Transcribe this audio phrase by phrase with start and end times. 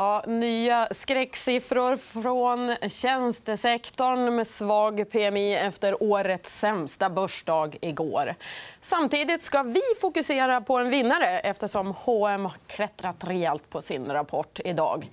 [0.00, 8.34] Ja, nya skräcksiffror från tjänstesektorn med svag PMI efter årets sämsta börsdag igår.
[8.80, 14.60] Samtidigt ska vi fokusera på en vinnare eftersom H&M har klättrat rejält på sin rapport
[14.64, 15.08] idag.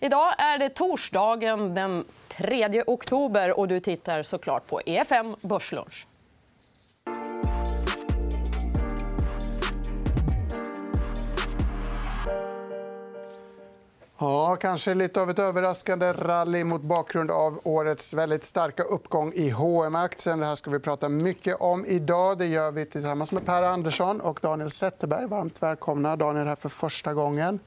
[0.00, 6.06] Idag är det torsdagen den 3 oktober och du tittar såklart på EFN Börslunch.
[14.20, 19.50] Ja, kanske lite av ett överraskande rally mot bakgrund av årets väldigt starka uppgång i
[19.50, 22.38] hm aktien Det här ska vi prata mycket om idag.
[22.38, 25.26] Det gör vi tillsammans med Per Andersson och Daniel Zetterberg.
[25.26, 26.16] Varmt välkomna.
[26.16, 27.58] Daniel här för första gången.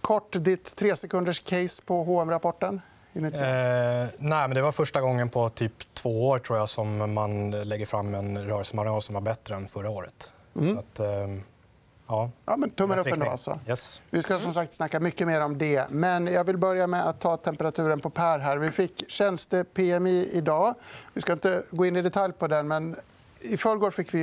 [0.00, 2.80] Kort, ditt tre sekunders case på hm rapporten
[3.12, 7.50] Eh, nej, men det var första gången på typ två år tror jag, som man
[7.50, 10.32] lägger fram en rörelsemarginal som var bättre än förra året.
[10.56, 10.68] Mm.
[10.68, 11.28] Så att, eh...
[12.08, 12.30] Ja.
[12.44, 13.26] Ja, men tummen upp ändå.
[13.26, 13.60] Alltså.
[13.68, 14.02] Yes.
[14.10, 15.90] Vi ska som sagt snacka mycket mer om det.
[15.90, 18.38] Men jag vill börja med att ta temperaturen på Per.
[18.38, 18.56] här.
[18.56, 20.74] Vi fick tjänste-PMI idag.
[21.14, 22.68] Vi ska inte gå in i detalj på den.
[22.68, 22.96] men
[23.40, 24.22] i förrgår fick vi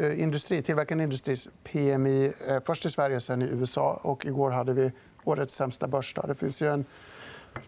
[0.00, 2.32] eh, industri, tillverkande industris PMI.
[2.48, 4.00] Eh, först i Sverige, sen i USA.
[4.02, 4.92] Och igår hade vi
[5.24, 6.24] årets sämsta börsdag.
[6.28, 6.84] Det finns ju en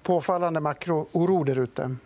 [0.02, 1.96] påfallande makrooro där ute.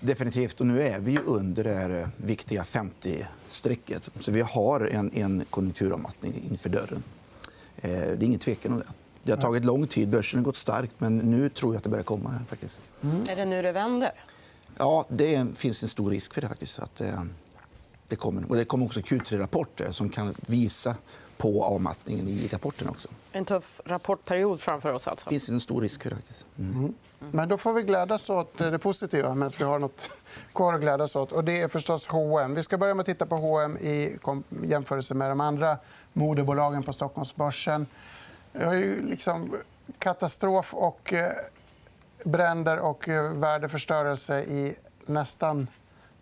[0.00, 0.60] Definitivt.
[0.60, 4.10] Och nu är vi under det här eh, viktiga 50-strecket.
[4.20, 7.02] Så vi har en, en konjunkturavmattning inför dörren.
[7.76, 8.86] Eh, det är ingen tvekan om det.
[9.22, 10.08] Det har tagit lång tid.
[10.08, 12.30] Börsen har gått starkt, men nu tror jag att det börjar komma.
[12.30, 12.80] Här, faktiskt.
[13.02, 13.24] Mm.
[13.28, 14.12] Är det nu det vänder?
[14.76, 16.48] Ja, det finns en stor risk för det.
[16.48, 16.78] faktiskt.
[16.78, 17.22] Att, eh,
[18.08, 18.50] det kommer.
[18.50, 20.96] Och det kommer också Q3-rapporter som kan visa
[21.36, 22.88] på avmattningen i rapporten.
[22.88, 23.08] också.
[23.32, 25.08] En tuff rapportperiod framför oss.
[25.08, 25.24] Alltså.
[25.24, 26.02] Det finns en stor risk.
[26.02, 26.46] Faktiskt.
[26.58, 26.78] Mm.
[26.78, 26.94] Mm.
[27.30, 30.10] Men då får vi glädjas åt det positiva medan vi har nåt
[30.52, 31.32] kvar att glädjas åt.
[31.32, 32.54] Och det är förstås H&M.
[32.54, 34.18] Vi ska börja med att titta på H&M i
[34.64, 35.78] jämförelse med de andra
[36.12, 37.86] modebolagen på Stockholmsbörsen.
[38.52, 39.56] Det är ju liksom
[39.98, 41.32] katastrof och eh,
[42.24, 45.66] bränder och eh, värdeförstörelse i nästan,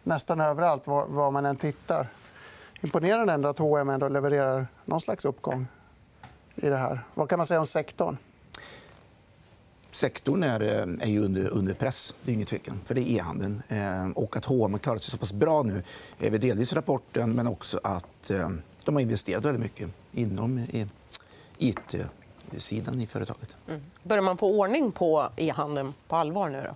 [0.06, 2.08] nästan överallt var man än tittar.
[2.80, 5.66] Imponerande ändå att H&M ändå levererar någon slags uppgång
[6.54, 7.00] i det här.
[7.14, 8.16] Vad kan man säga om sektorn?
[9.90, 12.14] sektorn är, eh, är ju under, under press.
[12.22, 12.80] Det är ingen tvekan.
[12.84, 13.62] För det är e-handeln.
[13.68, 15.82] Eh, och att H&M har klarat sig så pass bra nu
[16.18, 18.50] är väl delvis rapporten men också att eh,
[18.84, 20.66] de har investerat väldigt mycket inom
[21.58, 23.56] it-sidan i företaget.
[23.68, 23.80] Mm.
[24.02, 26.62] Börjar man få ordning på e-handeln på allvar nu?
[26.62, 26.74] Då?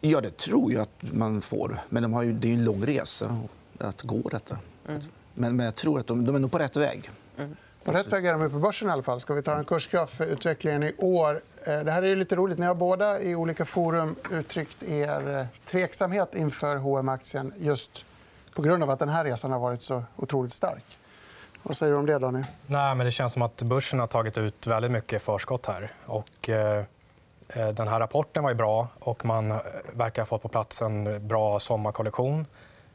[0.00, 1.78] Ja, det tror jag att man får.
[1.88, 3.36] Men de har ju, det är en lång resa
[3.78, 4.58] att gå detta.
[4.88, 5.00] Mm.
[5.34, 7.10] Men, men jag tror att de, de är nog på rätt väg.
[7.38, 7.56] Mm.
[7.84, 8.88] På rätt väg är de på börsen.
[8.88, 9.20] i alla fall.
[9.20, 11.40] Ska vi ta en kursgraf för utvecklingen i år?
[11.64, 12.58] Eh, det här är lite roligt.
[12.58, 18.04] Ni har båda i olika forum uttryckt er eh, tveksamhet inför hm aktien just
[18.54, 20.98] på grund av att den här resan har varit så otroligt stark.
[21.62, 22.44] Vad säger du om det, Daniel?
[22.66, 25.90] Nej, men det känns som att börsen har tagit ut väldigt mycket förskott här.
[26.06, 26.84] Och, eh,
[27.54, 29.58] Eh, den här rapporten var ju bra och man eh,
[29.92, 32.46] verkar ha fått på plats en bra sommarkollektion.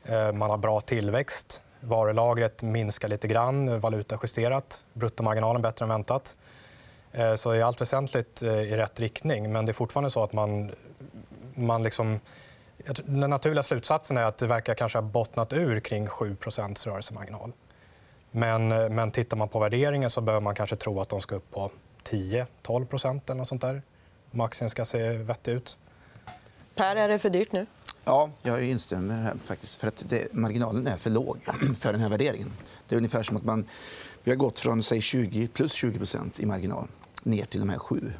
[0.03, 1.61] Eh, man har bra tillväxt.
[1.79, 4.83] Varulagret minskar lite grann, valutajusterat.
[4.93, 6.37] Bruttomarginalen bättre än väntat.
[7.35, 9.51] Så i allt väsentligt i rätt riktning.
[9.51, 10.71] Men det är fortfarande så att man...
[11.55, 12.19] man liksom...
[13.05, 16.37] Den naturliga slutsatsen är att det verkar kanske ha bottnat ur kring 7
[16.85, 17.51] rörelsemarginal.
[18.31, 21.51] Men, men tittar man på värderingen så bör man kanske tro att de ska upp
[21.51, 21.71] på
[22.03, 23.81] 10-12 eller något sånt där.
[24.35, 25.77] Om aktien ska se vettig ut.
[26.75, 27.65] Per, är det för dyrt nu?
[28.03, 29.35] Ja, jag instämmer här.
[29.43, 29.75] faktiskt.
[29.75, 31.39] För att det, marginalen är för låg
[31.79, 32.53] för den här värderingen.
[32.87, 33.65] Det är ungefär som att man,
[34.23, 36.87] vi har gått från säg 20, plus 20% i marginal
[37.23, 38.11] ner till de här 7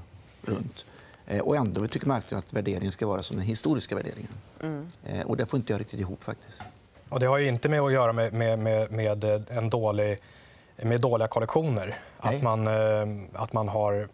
[0.41, 0.85] runt.
[1.27, 4.31] Eh, och ändå tycker marknaden att värderingen ska vara som den historiska värderingen.
[4.61, 4.87] Mm.
[5.05, 6.23] Eh, och det får inte jag riktigt ihop.
[6.23, 6.63] faktiskt.
[7.09, 8.59] Och det har inte med att göra med, med,
[8.91, 10.19] med, en dålig,
[10.75, 11.95] med dåliga kollektioner.
[12.17, 14.09] Att man, eh, att man har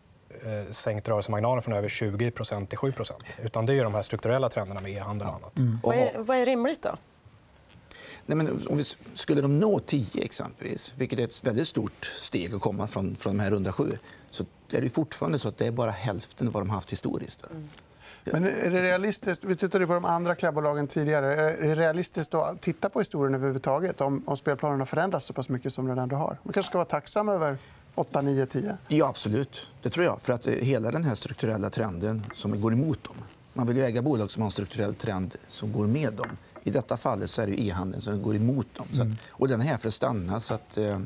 [0.46, 3.12] eh, sänkt rörelsemarginalen från över 20% till 7%
[3.44, 5.60] Utan Det är de här strukturella trenderna med e-handel och annat.
[5.60, 5.80] Mm.
[5.84, 6.82] Vad, är, vad är rimligt?
[6.82, 6.98] då?
[8.26, 8.84] Nej, men om vi
[9.14, 13.38] skulle de nå 10, exempelvis, vilket är ett väldigt stort steg att komma från, från
[13.38, 13.98] de här runda 7
[14.30, 16.92] så är det fortfarande så att det är bara hälften av vad de har haft
[16.92, 17.46] historiskt.
[17.52, 17.70] Mm.
[18.26, 19.44] Men är det realistiskt?
[19.44, 21.52] Vi tittade på de andra klädbolagen tidigare.
[21.52, 25.50] Är det realistiskt att titta på historien överhuvudtaget om, om spelplanen har förändrats så pass
[25.50, 26.38] mycket som den ändå har?
[26.44, 27.58] Man kanske ska vara tacksam över
[27.96, 28.78] 8, 9, 10?
[28.88, 29.68] Ja, absolut.
[29.82, 30.22] Det tror jag.
[30.22, 33.16] För att eh, hela den här strukturella trenden som går emot dem.
[33.54, 36.38] Man vill ju äga bolag som har en strukturell trend som går med dem.
[36.64, 38.88] I detta fall är det e-handeln som går emot dem.
[38.94, 39.18] Mm.
[39.30, 40.40] och den är här för att stanna.
[40.40, 41.00] Så att, eh,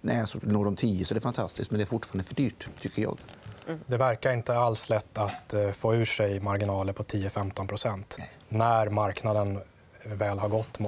[0.00, 2.70] nej, så når de 10 så det är fantastiskt, men det är fortfarande för dyrt.
[2.80, 3.18] tycker jag.
[3.66, 3.80] Mm.
[3.86, 9.60] Det verkar inte alls lätt att eh, få ur sig marginaler på 10-15% när marknaden
[10.06, 10.78] väl har gått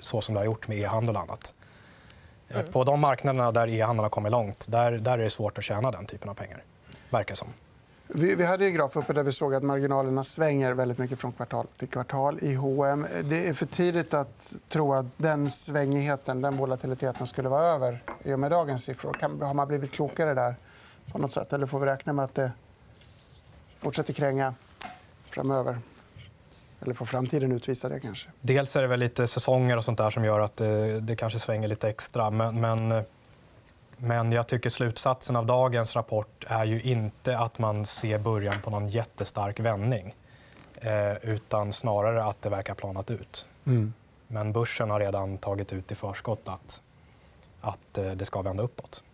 [0.00, 1.54] så som det har gjort med e-handel och annat.
[2.54, 2.72] Mm.
[2.72, 5.90] På de marknaderna där e-handeln har kommit långt där, där är det svårt att tjäna
[5.90, 6.64] den typen av pengar.
[7.10, 7.48] Verkar som.
[8.14, 11.32] Vi, vi hade en graf uppe där vi såg att marginalerna svänger väldigt mycket från
[11.32, 13.06] kvartal till kvartal i H&M.
[13.24, 18.32] Det är för tidigt att tro att den svängigheten, den volatiliteten skulle vara över i
[18.32, 19.12] och med dagens siffror.
[19.12, 20.54] Kan, har man blivit klokare där
[21.12, 21.52] på något sätt?
[21.52, 22.52] Eller får vi räkna med att det
[23.78, 24.54] fortsätter kränga
[25.30, 25.78] framöver?
[26.82, 28.00] Eller får framtiden utvisa det?
[28.00, 28.28] kanske?
[28.40, 31.38] Dels är det väl lite säsonger och sånt där som gör att det, det kanske
[31.38, 32.30] svänger lite extra.
[32.30, 33.04] Men, men
[34.02, 38.70] men jag tycker slutsatsen av dagens rapport är ju inte att man ser början på
[38.70, 40.14] någon jättestark vändning.
[40.74, 43.46] Eh, utan snarare att det verkar planat ut.
[43.66, 43.92] Mm.
[44.26, 46.80] Men börsen har redan tagit ut i förskott att,
[47.60, 49.04] att eh, det ska vända uppåt.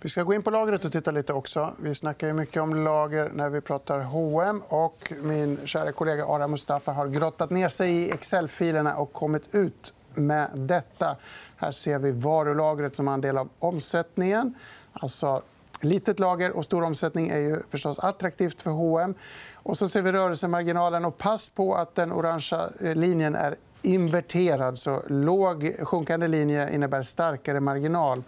[0.00, 1.74] Vi ska gå in på lagret och titta lite också.
[1.80, 6.48] Vi snackar ju mycket om lager när vi pratar H&M och Min kära kollega Ara
[6.48, 11.16] Mustafa har grottat ner sig i Excel-filerna och kommit ut med detta.
[11.56, 14.54] Här ser vi varulagret som andel av omsättningen.
[14.92, 15.42] Alltså,
[15.80, 19.14] litet lager och stor omsättning är ju förstås attraktivt för H&M.
[19.54, 21.04] Och så ser vi rörelsemarginalen.
[21.04, 24.78] Och pass på att den orangea eh, linjen är inverterad.
[24.78, 28.22] Så låg sjunkande linje innebär starkare marginal.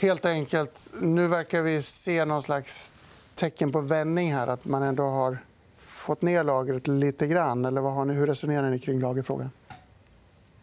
[0.00, 2.94] Helt enkelt, nu verkar vi se någon slags
[3.34, 4.46] tecken på vändning här.
[4.46, 5.38] Att man ändå har
[5.76, 7.64] fått ner lagret lite grann.
[7.64, 9.50] Eller vad har ni, hur resonerar ni kring lagerfrågan?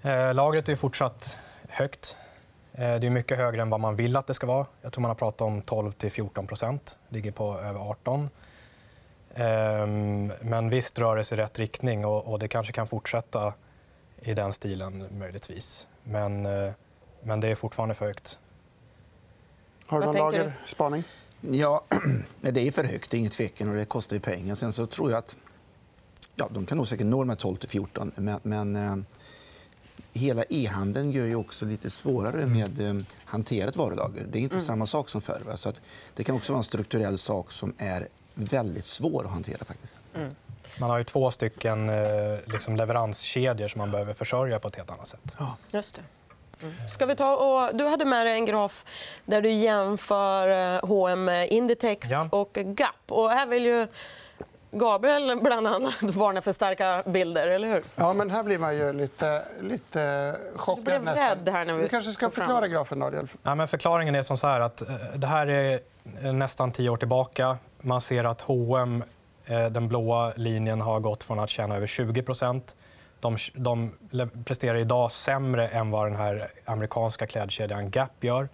[0.02, 1.40] Eh, lagret är fortsatt
[1.70, 2.18] högt.
[2.74, 4.66] Eh, det är mycket högre än vad man vill att det ska vara.
[4.82, 8.30] Jag tror man har pratat om 12-14% ligger på över 18
[9.34, 13.54] ehm, Men visst rör det sig i rätt riktning och det kanske kan fortsätta
[14.22, 15.88] i den stilen möjligtvis.
[16.04, 16.74] Men, eh,
[17.22, 18.40] men det är fortfarande för högt.
[19.88, 21.04] Har du någon lagerspaning?
[21.42, 21.84] Ja,
[22.42, 23.14] det är för högt.
[23.14, 23.70] Ingen tvekan.
[23.70, 24.56] Och det kostar ju pengar.
[24.56, 25.36] Sen så tror jag att
[26.36, 28.12] ja, de kan nog säkert nå de 12-14.
[28.16, 29.06] Men, men
[30.14, 32.54] hela e-handeln gör ju också lite svårare mm.
[32.54, 34.28] med eh, hanterat varulager.
[34.32, 34.66] Det är inte mm.
[34.66, 35.42] samma sak som förr.
[35.56, 35.72] Så
[36.14, 39.66] det kan också vara en strukturell sak som är väldigt svår att hantera.
[39.66, 40.00] faktiskt.
[40.16, 40.36] Mm.
[40.80, 42.06] Man har ju två stycken eh,
[42.46, 45.36] liksom leveranskedjor som man behöver försörja på ett helt annat sätt.
[45.40, 45.58] Ja.
[45.72, 46.02] Just det.
[46.88, 47.76] Ska vi ta och...
[47.76, 48.86] Du hade med dig en graf
[49.26, 52.28] där du jämför H&M Inditex ja.
[52.32, 53.12] och Gap.
[53.12, 53.88] Och här vill ju
[54.72, 57.84] Gabriel bland annat varnar för starka bilder, eller hur?
[57.96, 60.86] Ja, men här blir man ju lite, lite chockad.
[60.86, 63.28] Du blev rädd här när vi Du kanske ska förklara grafen, Daniel.
[63.44, 65.80] Ja, men förklaringen är som så här att eh, det här är
[66.32, 67.58] nästan tio år tillbaka.
[67.82, 69.04] Man ser att H&M,
[69.72, 72.24] den blåa linjen, har gått från att tjäna över 20
[73.20, 73.92] de, de
[74.46, 78.50] presterar idag sämre än vad den här amerikanska klädkedjan Gap gör.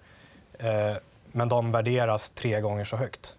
[0.59, 0.93] Eh,
[1.31, 3.35] men de värderas tre gånger så högt.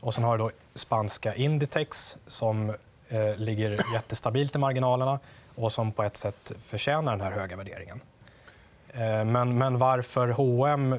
[0.00, 2.70] Och sen har du då spanska Inditex som
[3.08, 5.18] eh, ligger jättestabilt i marginalerna
[5.54, 8.00] och som på ett sätt förtjänar den här höga värderingen.
[8.92, 10.92] Eh, men, men varför H&M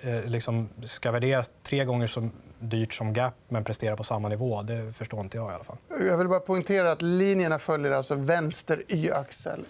[0.00, 2.28] eh, liksom ska värderas tre gånger så
[2.64, 4.62] dyrt som Gap men presterar på samma nivå.
[4.62, 5.50] Det förstår inte jag.
[5.50, 5.76] i alla fall.
[6.00, 9.64] Jag vill bara poängtera att linjerna följer alltså vänster y-axel.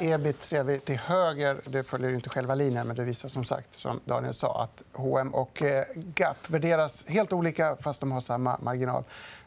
[0.00, 1.56] ebit ser vi till höger.
[1.64, 5.34] Det följer inte själva linjen, men det visar som sagt som Daniel sa att H&M
[5.34, 9.04] och eh, Gap värderas helt olika fast de har samma marginal.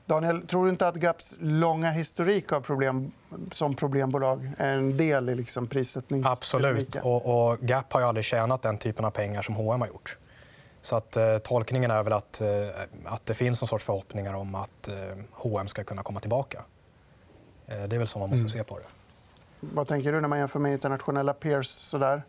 [0.08, 3.12] Daniel, tror du inte att Gaps långa historik av problem
[3.52, 6.32] som problembolag är en del i liksom prissättningsdynamiken?
[6.32, 6.96] Absolut.
[6.96, 10.18] Och, och Gap har aldrig tjänat den typen av pengar som H&M har gjort.
[10.88, 12.48] Så att, eh, tolkningen är väl att, eh,
[13.06, 14.96] att det finns någon sorts förhoppningar om att eh,
[15.32, 16.64] H&M ska kunna komma tillbaka.
[17.66, 18.50] Eh, det är väl så man måste mm.
[18.50, 18.86] se på det.
[19.60, 21.68] Vad tänker du när man jämför med internationella peers?
[21.68, 22.24] Sådär?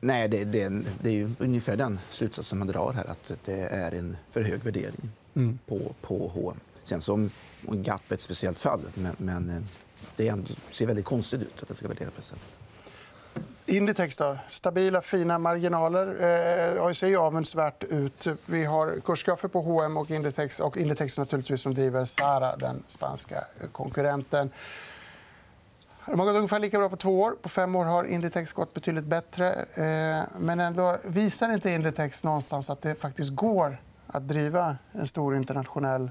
[0.00, 0.68] Nej, det, det,
[1.02, 3.10] det är ju ungefär den slutsatsen man drar här.
[3.10, 5.58] Att det är en för hög värdering mm.
[5.66, 6.60] på, på H&M.
[6.84, 7.30] Sen som
[7.62, 9.62] Gap är ett speciellt fall, men, men eh,
[10.16, 12.48] det ändå, ser väldigt konstigt ut att det ska värderas på det sättet.
[13.72, 14.38] Inditex, då.
[14.48, 16.06] stabila, fina marginaler.
[16.06, 18.26] Eh, ser avundsvärt ut.
[18.46, 20.60] Vi har kursgrafer på H&M och Inditex.
[20.60, 24.50] Och Inditex naturligtvis som driver Zara, den spanska konkurrenten.
[26.06, 27.36] De har gått ungefär lika bra på två år.
[27.42, 29.52] På fem år har Inditex gått betydligt bättre.
[29.74, 33.76] Eh, men ändå visar inte Inditex någonstans att det faktiskt går
[34.06, 36.10] att driva en stor internationell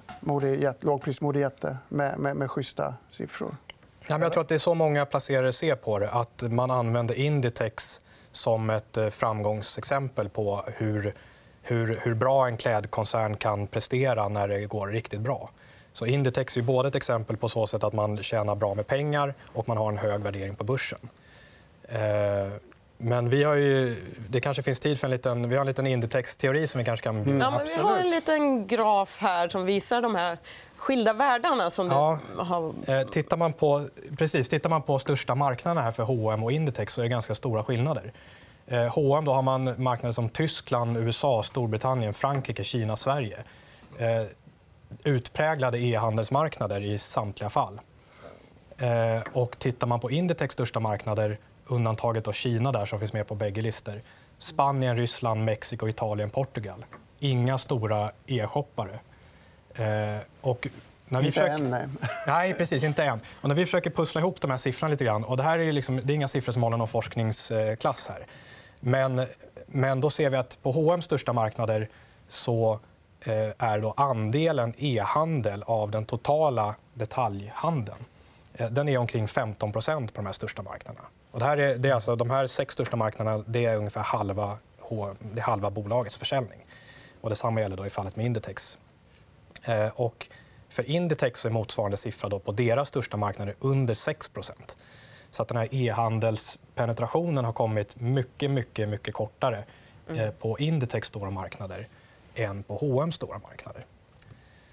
[0.80, 3.56] lågprismodejätte med, med, med schyssta siffror?
[4.08, 6.10] Ja, men jag tror att det är så många placerare ser på det.
[6.10, 11.14] Att man använder Inditex som ett eh, framgångsexempel på hur,
[11.62, 15.50] hur, hur bra en klädkoncern kan prestera när det går riktigt bra.
[15.94, 19.34] Så Inditex är både ett exempel på så sätt att man tjänar bra med pengar
[19.54, 21.10] och man har en hög värdering på börsen.
[21.84, 22.54] Eh,
[23.04, 23.96] men vi har ju,
[24.30, 27.04] det kanske finns tid för en liten, vi har en liten Inditex-teori som vi kanske
[27.04, 27.18] kan...
[27.18, 27.40] Mm.
[27.40, 30.38] Ja, men vi har en liten graf här som visar de här
[30.78, 32.20] skilda världarna som ja.
[32.38, 32.74] har...
[32.88, 36.94] Eh, tittar man på, precis, tittar man på största marknaderna här för H&M och Inditex
[36.94, 38.14] så är det ganska stora skillnader.
[38.68, 43.38] Eh, H&M då har man marknader som Tyskland, USA, Storbritannien, Frankrike, Kina, Sverige.
[43.98, 44.24] Eh,
[45.04, 47.80] utpräglade e-handelsmarknader i samtliga fall.
[49.34, 53.36] Och tittar man på Inditex största marknader, undantaget då Kina där som finns med på
[53.36, 54.02] bägge listor,
[54.38, 56.86] Spanien, Ryssland, Mexiko, Italien, Portugal.
[57.20, 59.00] Inga stora e-shoppare.
[59.76, 60.68] Eh, och
[61.06, 61.56] när vi inte försöker...
[61.56, 61.88] än, nej.
[62.28, 62.54] nej.
[62.54, 62.84] precis.
[62.84, 63.20] Inte än.
[63.42, 65.24] Och när vi försöker pussla ihop de här siffrorna lite grann...
[65.24, 68.26] Och det, här är liksom, det är inga siffror som håller någon forskningsklass här.
[68.80, 69.26] Men,
[69.66, 71.88] men då ser vi att på H&M's största marknader
[72.28, 72.80] så
[73.22, 78.11] eh, är då andelen e-handel av den totala detaljhandeln eh,
[78.58, 81.06] den är omkring 15% på de här största marknaderna.
[81.32, 84.02] Och det här är, det är alltså, de här sex största marknaderna det är ungefär
[84.02, 84.58] halva,
[85.34, 86.66] det halva bolagets försäljning.
[87.22, 88.80] Och detsamma gäller då i fallet med Inditex.
[89.64, 90.28] Eh, och
[90.70, 94.78] för Inditex är motsvarande siffra då på deras största marknader under 6%
[95.32, 99.64] så att den här e-handelspenetrationen har kommit mycket, mycket, mycket kortare
[100.08, 100.20] mm.
[100.20, 101.88] Eh, på Inditex stora marknader
[102.36, 103.86] än på H&M stora marknader.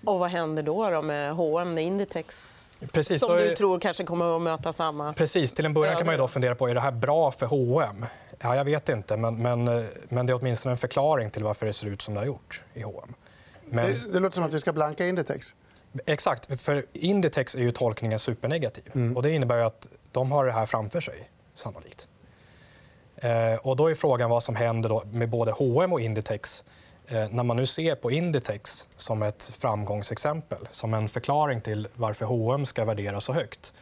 [0.05, 4.43] Och vad händer då, då med H&M Inditex Precis, som du tror kanske kommer att
[4.43, 5.12] möta samma...
[5.12, 5.52] Precis.
[5.52, 8.07] Till en början kan man då fundera på är det här bra för H&M.
[8.38, 11.73] Ja, jag vet inte, men, men, men det är åtminstone en förklaring till varför det
[11.73, 13.14] ser ut som det har gjort i H&M.
[13.64, 13.87] Men...
[13.87, 15.55] Det, det låter som att vi ska blanka Inditex.
[16.07, 16.61] Exakt.
[16.61, 18.90] För Inditex är ju tolkningen supernegativ.
[18.95, 19.17] Mm.
[19.17, 22.09] Och det innebär att de har det här framför sig, sannolikt.
[23.17, 26.69] Eh, och då är frågan vad som händer då med både H&M och Inditex eh,
[27.10, 32.66] när man nu ser på Inditex som ett framgångsexempel som en förklaring till varför H&M
[32.66, 33.72] ska värderas så högt.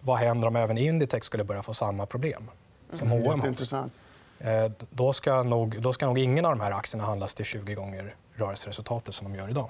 [0.00, 2.50] Vad händer om även Inditex skulle börja få samma problem
[2.92, 3.22] som mm.
[3.24, 3.90] H&M har?
[4.40, 7.74] Eh, då, ska nog, då ska nog ingen av de här aktierna handlas till 20
[7.74, 9.68] gånger rörelseresultatet som de gör idag.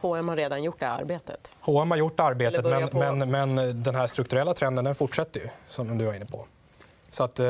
[0.00, 1.56] H&M har redan gjort det arbetet.
[1.60, 2.98] H&M har gjort arbetet, men, på...
[2.98, 6.46] men, men, den här strukturella trenden den fortsätter ju, som du var inne på.
[7.10, 7.46] Så att, eh,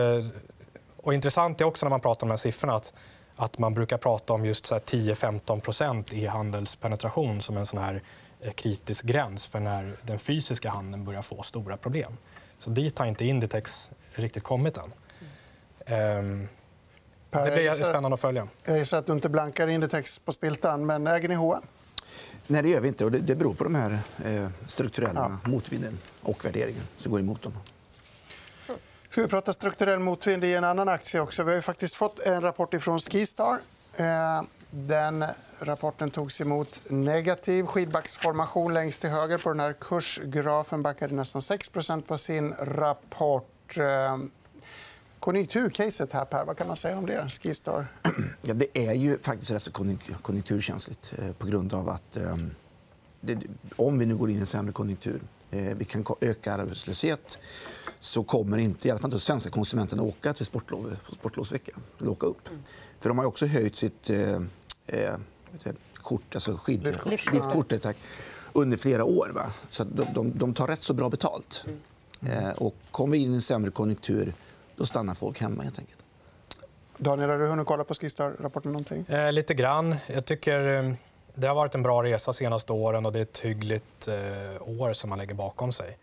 [0.97, 2.95] och intressant är också när man pratar om de här siffrorna att,
[3.37, 8.03] att man brukar prata om just 10-15% e-handelspenetration som en sån här
[8.41, 12.13] eh, kritisk gräns för när den fysiska handeln börjar få stora problem.
[12.59, 14.93] Så dit har inte Inditex riktigt kommit än.
[15.87, 16.49] Mm.
[17.31, 18.49] Det blir spännande att följa.
[18.65, 21.63] Jag gissar att du inte blankar Inditex på spiltan, men äger ni H&M?
[22.47, 23.05] Nej, det gör vi inte.
[23.05, 25.51] Och det, beror på de här eh, strukturella ja.
[25.51, 27.53] motvinden och värderingen som går emot dem.
[29.13, 31.43] Ska vi prata strukturell motvind i en annan aktie också?
[31.43, 33.59] Vi har faktiskt fått en rapport från Skistar.
[33.97, 35.25] Eh, den
[35.59, 37.67] rapporten togs emot negativ.
[37.67, 43.77] Skidbacksformation längst till höger på den här kursgrafen backade nästan 6% på sin rapport.
[43.77, 44.19] Eh,
[45.19, 46.45] konjunkturcaset här, Per.
[46.45, 47.29] Vad kan man säga om det?
[47.29, 47.87] Skistar.
[48.43, 49.73] Ja, det är ju faktiskt rätt så
[50.23, 52.17] konjunkturkänsligt eh, på grund av att
[53.77, 55.21] om vi nu går in i en sämre konjunktur
[55.53, 57.39] vi kan öka arbetslöshet
[58.01, 61.73] så kommer inte i alla fall inte svenska konsumenterna åka till sportlov, sportlovsvecka.
[62.01, 62.49] Eller åka upp.
[63.01, 64.41] För de har också höjt sitt eh,
[64.87, 65.15] eh
[65.95, 66.83] kort, alltså skid,
[67.33, 67.97] liftkort, tack,
[68.53, 69.31] under flera år.
[69.35, 69.53] Va?
[69.71, 71.65] Så de, de, de, tar rätt så bra betalt.
[72.21, 72.39] Mm.
[72.39, 74.35] Eh, och kommer vi in i en sämre konjunktur
[74.77, 75.63] då stannar folk hemma.
[75.63, 75.99] Helt enkelt.
[76.99, 79.05] Daniel, har du hunnit kolla på Skistar-rapporten?
[79.09, 79.97] Eh, lite grann.
[80.07, 80.93] Jag tycker eh,
[81.35, 84.81] det har varit en bra resa de senaste åren och det är ett hyggligt eh,
[84.81, 85.97] år som man lägger bakom sig.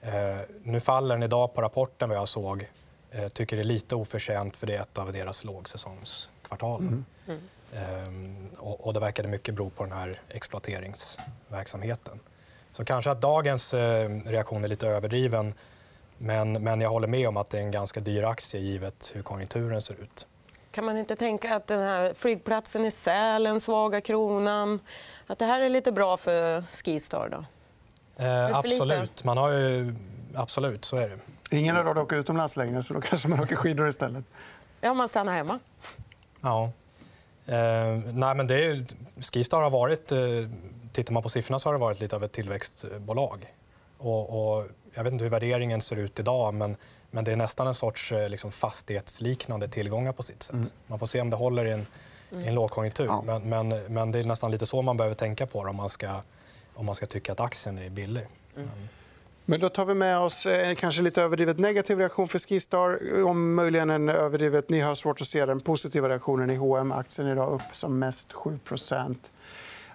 [0.00, 2.68] Eh, nu faller den idag på rapporten, vad jag såg.
[3.10, 6.80] Eh, tycker det är lite oförtjänt, för det är ett av deras lågsäsongskvartal.
[6.80, 7.04] Mm.
[7.26, 7.40] Mm.
[7.72, 12.20] Eh, och, och det verkade mycket bero på den här exploateringsverksamheten.
[12.72, 15.54] Så kanske att dagens eh, reaktion är lite överdriven
[16.18, 19.22] men, men jag håller med om att det är en ganska dyr aktie givet hur
[19.22, 20.26] konjunkturen ser ut.
[20.78, 24.80] Kan man inte tänka att den här flygplatsen i Sälen, svaga kronan...
[25.26, 27.28] att det här är lite bra för Skistar?
[27.28, 27.44] Då?
[28.24, 29.24] Eh, absolut.
[29.24, 29.94] Man har ju...
[30.34, 31.18] absolut, så är det.
[31.56, 34.24] Ingen har råd att åka utomlands längre, så då kanske man åker skidor istället.
[34.80, 35.58] Ja, man stannar hemma.
[36.40, 36.70] Ja.
[37.46, 38.86] Eh, nej, men det är,
[39.20, 40.12] Skistar har varit...
[40.12, 40.18] Eh,
[40.92, 43.54] tittar man på siffrorna så har det varit lite av ett tillväxtbolag.
[43.98, 46.76] Och, och jag vet inte hur värderingen ser ut idag, men,
[47.10, 50.54] men det är nästan en sorts eh, liksom, fastighetsliknande tillgångar på sitt sätt.
[50.54, 50.68] Mm.
[50.86, 51.86] Man får se om det håller i en,
[52.44, 53.06] i en lågkonjunktur.
[53.06, 53.22] Ja.
[53.26, 55.88] Men, men, men, det är nästan lite så man behöver tänka på det om man
[55.88, 56.20] ska,
[56.74, 58.26] om man ska tycka att aktien är billig.
[58.56, 58.68] Mm.
[59.44, 63.22] Men då tar vi med oss en kanske lite överdrivet negativ reaktion för Skistar.
[63.24, 64.68] Om möjligen en överdrivet...
[64.68, 66.92] Ni har svårt att se den positiva reaktionen i H&M.
[66.92, 68.58] Aktien idag upp som mest 7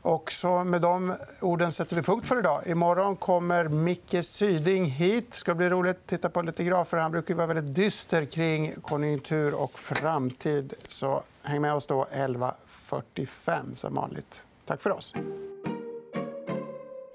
[0.04, 2.64] och så med de orden sätter vi punkt för idag.
[2.68, 5.32] Imorgon kommer Micke Syding hit.
[5.32, 6.98] Det ska bli roligt att titta på lite grafer.
[6.98, 10.74] Han brukar vara väldigt dyster kring konjunktur och framtid.
[10.88, 14.42] Så häng med oss då 11.45 som vanligt.
[14.66, 15.14] Tack för oss.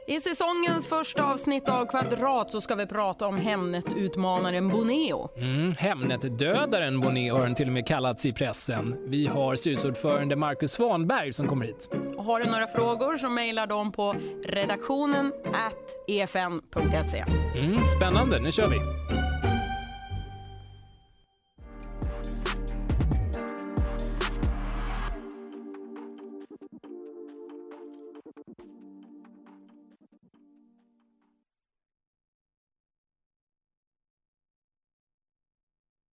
[0.08, 5.28] I säsongens första avsnitt av Kvadrat så ska vi prata om Hemnet-utmanaren Boneo.
[5.36, 8.96] Mm, Hemnet-dödaren Bonnet har den till och med kallats i pressen.
[9.06, 11.90] Vi har styrelseordförande Marcus Svanberg som kommer hit.
[12.16, 17.24] Och har du några frågor så mejlar dem på redaktionen at efn.se.
[17.54, 18.97] Mm, spännande, nu kör vi!